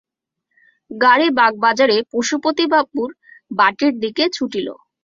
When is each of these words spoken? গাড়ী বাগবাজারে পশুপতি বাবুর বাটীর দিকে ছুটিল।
গাড়ী 0.91 1.27
বাগবাজারে 1.37 1.97
পশুপতি 2.11 2.65
বাবুর 2.73 3.09
বাটীর 3.51 3.93
দিকে 4.03 4.23
ছুটিল। 4.35 4.67